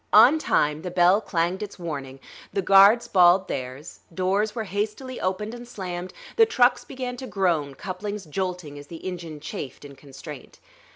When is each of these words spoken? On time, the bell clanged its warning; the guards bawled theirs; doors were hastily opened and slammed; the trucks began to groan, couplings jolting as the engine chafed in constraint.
On 0.13 0.39
time, 0.39 0.81
the 0.81 0.89
bell 0.89 1.21
clanged 1.21 1.61
its 1.61 1.77
warning; 1.77 2.19
the 2.51 2.63
guards 2.63 3.07
bawled 3.07 3.47
theirs; 3.47 3.99
doors 4.11 4.55
were 4.55 4.63
hastily 4.63 5.21
opened 5.21 5.53
and 5.53 5.67
slammed; 5.67 6.11
the 6.37 6.45
trucks 6.47 6.83
began 6.83 7.17
to 7.17 7.27
groan, 7.27 7.75
couplings 7.75 8.25
jolting 8.25 8.79
as 8.79 8.87
the 8.87 9.05
engine 9.07 9.39
chafed 9.39 9.85
in 9.85 9.95
constraint. 9.95 10.59